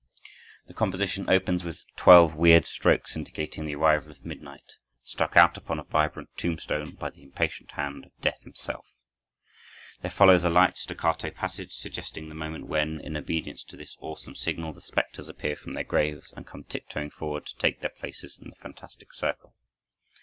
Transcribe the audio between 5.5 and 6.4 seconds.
upon a vibrant